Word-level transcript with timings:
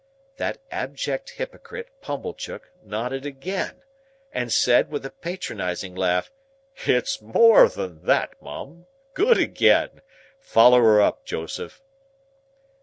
That 0.37 0.57
abject 0.71 1.29
hypocrite, 1.37 1.89
Pumblechook, 2.01 2.71
nodded 2.83 3.23
again, 3.23 3.83
and 4.31 4.51
said, 4.51 4.89
with 4.89 5.05
a 5.05 5.11
patronizing 5.11 5.93
laugh, 5.93 6.31
"It's 6.87 7.21
more 7.21 7.69
than 7.69 8.03
that, 8.07 8.33
Mum. 8.41 8.87
Good 9.13 9.37
again! 9.37 10.01
Follow 10.39 10.79
her 10.79 10.99
up, 10.99 11.23
Joseph!" 11.23 11.83